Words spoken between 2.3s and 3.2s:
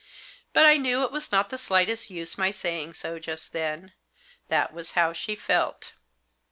my saying so